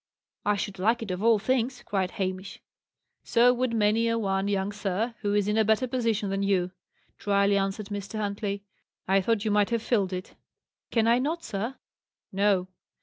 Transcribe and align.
"I 0.45 0.55
should 0.55 0.79
like 0.79 1.03
it 1.03 1.11
of 1.11 1.21
all 1.21 1.37
things!" 1.37 1.83
cried 1.83 2.09
Hamish. 2.17 2.59
"So 3.23 3.53
would 3.53 3.71
many 3.75 4.07
a 4.07 4.17
one, 4.17 4.47
young 4.47 4.71
sir, 4.71 5.13
who 5.21 5.35
is 5.35 5.47
in 5.47 5.59
a 5.59 5.63
better 5.63 5.85
position 5.85 6.31
than 6.31 6.41
you," 6.41 6.71
drily 7.19 7.55
answered 7.55 7.89
Mr. 7.89 8.17
Huntley. 8.17 8.63
"I 9.07 9.21
thought 9.21 9.45
you 9.45 9.51
might 9.51 9.69
have 9.69 9.83
filled 9.83 10.11
it." 10.11 10.33
"Can 10.89 11.05
I 11.07 11.19
not, 11.19 11.43
sir?" 11.43 11.75
"No." 12.31 12.67